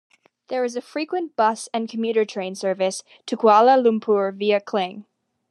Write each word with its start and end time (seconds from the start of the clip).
There 0.47 0.63
is 0.63 0.75
a 0.75 0.81
frequent 0.81 1.35
bus 1.35 1.69
and 1.75 1.87
commuter 1.87 2.25
train 2.25 2.55
service 2.55 3.03
to 3.27 3.37
Kuala 3.37 3.77
Lumpur 3.79 4.35
via 4.35 4.59
Klang. 4.59 5.05